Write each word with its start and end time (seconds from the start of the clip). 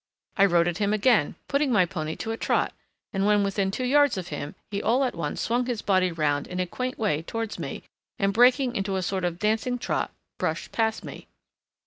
I 0.35 0.45
rode 0.45 0.67
at 0.67 0.79
him 0.79 0.93
again, 0.93 1.35
putting 1.47 1.71
my 1.71 1.85
pony 1.85 2.15
to 2.15 2.31
a 2.31 2.35
trot, 2.35 2.73
and 3.13 3.23
when 3.23 3.43
within 3.43 3.69
two 3.69 3.83
yards 3.85 4.17
of 4.17 4.29
him 4.29 4.55
he 4.71 4.81
all 4.81 5.03
at 5.03 5.13
once 5.13 5.39
swung 5.41 5.67
his 5.67 5.83
body 5.83 6.11
round 6.11 6.47
in 6.47 6.59
a 6.59 6.65
quaint 6.65 6.97
way 6.97 7.21
towards 7.21 7.59
me, 7.59 7.83
and 8.17 8.33
breaking 8.33 8.75
into 8.75 8.95
a 8.95 9.03
sort 9.03 9.23
of 9.23 9.37
dancing 9.37 9.77
trot 9.77 10.11
brushed 10.39 10.71
past 10.71 11.03
me. 11.05 11.27